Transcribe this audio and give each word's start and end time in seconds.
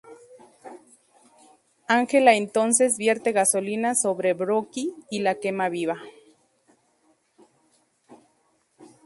Angela 1.87 2.33
entonces 2.33 2.97
vierte 2.97 3.33
gasolina 3.33 3.93
sobre 3.93 4.33
Brooke 4.33 4.89
y 5.11 5.19
la 5.19 5.35
quema 5.35 5.69
viva. 5.69 5.99